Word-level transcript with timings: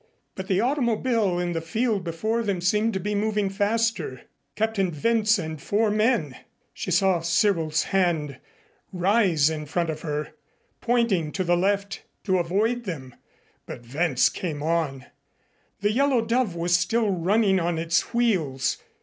But 0.33 0.47
the 0.47 0.59
automobile 0.61 1.37
in 1.37 1.51
the 1.51 1.61
field 1.61 2.03
before 2.03 2.41
them 2.41 2.59
seemed 2.59 2.93
to 2.95 2.99
be 2.99 3.13
moving 3.13 3.51
faster 3.51 4.23
Captain 4.55 4.91
Wentz 5.03 5.37
and 5.37 5.61
four 5.61 5.91
men! 5.91 6.37
She 6.73 6.89
saw 6.89 7.19
Cyril's 7.19 7.83
hand 7.83 8.39
rise 8.91 9.51
in 9.51 9.67
front 9.67 9.91
of 9.91 10.01
her, 10.01 10.33
pointing 10.81 11.31
to 11.33 11.43
the 11.43 11.55
left 11.55 12.01
to 12.23 12.39
avoid 12.39 12.85
them, 12.85 13.13
but 13.67 13.83
Wentz 13.93 14.27
came 14.29 14.63
on. 14.63 15.05
The 15.81 15.91
Yellow 15.91 16.25
Dove 16.25 16.55
was 16.55 16.75
still 16.75 17.11
running 17.11 17.59
on 17.59 17.77
its 17.77 18.11
wheels. 18.11 18.77